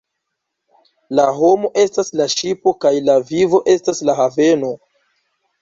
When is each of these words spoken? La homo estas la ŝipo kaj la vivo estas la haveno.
La 1.19 1.25
homo 1.41 1.69
estas 1.83 2.09
la 2.21 2.27
ŝipo 2.37 2.75
kaj 2.87 2.95
la 3.11 3.19
vivo 3.33 3.63
estas 3.77 4.03
la 4.11 4.17
haveno. 4.23 4.73